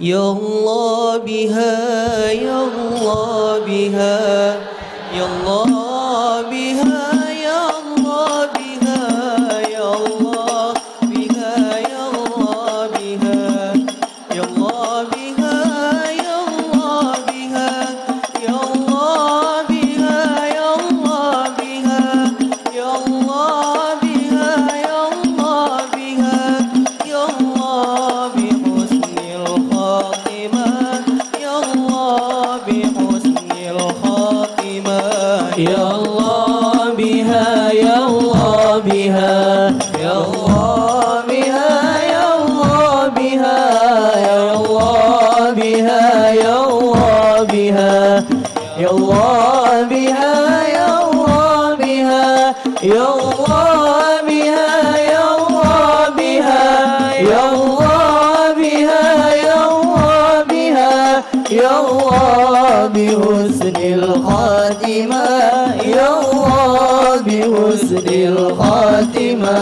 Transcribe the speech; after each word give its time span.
يا 0.00 0.30
الله 0.30 1.16
بها 1.16 2.30
يا 2.30 2.58
الله 2.62 3.58
بها 3.66 4.56
يا 5.14 5.26
الله 5.26 5.87
بها 38.86 39.68
يا 40.02 40.12
الله 40.26 41.22
بها 41.28 41.70
يا 42.12 42.24
الله 42.38 43.08
بها 43.08 43.60
يا 44.26 44.54
الله 44.54 45.52
بها 45.52 46.30
يا 46.32 46.60
الله 46.60 47.42
بها 47.52 48.22
يا 48.78 48.90
الله 48.90 49.84
بها 49.90 50.34
يا 50.68 50.88
الله 51.04 51.74
بها 51.74 52.26
يا 52.82 53.08
الله 53.08 54.20
بها 54.28 54.96
يا 55.06 55.24
الله 55.34 56.08
بها 56.18 56.64
يا 57.20 57.42
الله 57.52 58.52
بها 58.60 59.04
يا 59.46 59.60
الله 59.70 60.42
بها 60.50 61.22
يا 61.50 61.72
الله 61.80 62.86
بحسن 62.94 63.76
الخاتمة 63.94 65.26
يا 65.96 66.08
الله 66.20 66.87
بوزن 67.28 68.08
الخاتمة. 68.08 69.58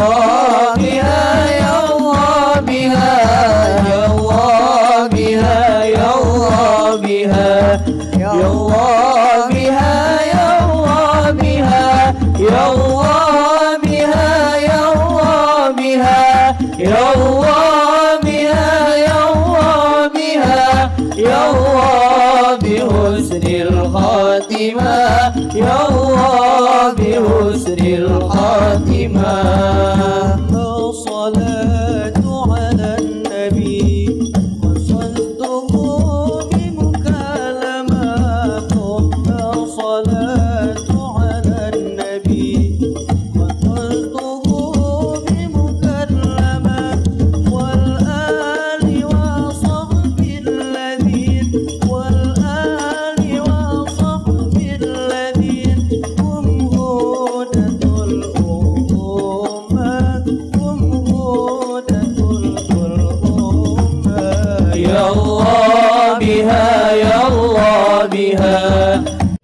الله 0.00 0.76
يا 1.64 1.74
الله 1.92 2.60
بها 2.68 3.12
يا 3.88 4.06
بها 5.08 5.84
يا 5.84 6.10
الله 6.20 6.98
بها 7.04 7.40
يا 8.20 8.48
الله 8.50 9.48
بها 9.50 10.20
يا 10.32 10.46
الله 10.64 11.30
بها 11.30 12.14
يا 12.38 12.62
الله 12.72 13.30
بها 15.78 16.56
يا 16.78 17.02
الله 17.14 18.20
بها 18.24 18.96
يا 18.96 19.18
بها 20.16 20.62
يا 21.16 21.28
يا 21.28 21.42
الله 21.50 22.56
بحسن 22.62 23.44
الخاتمة 23.46 24.94
يا 25.54 25.76
الله 25.88 26.92
بحسن 26.98 27.80
الخاتمة 27.86 28.99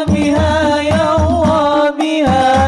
بها 0.10 0.82
يلا 0.82 1.90
بها 2.00 2.64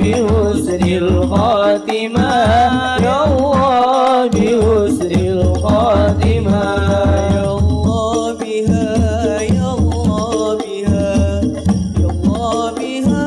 بحسن 0.00 0.82
الخاتمه 0.82 2.29
be. 12.80 13.19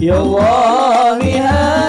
يا 0.00 0.16
الله 0.22 1.18
يا 1.26 1.83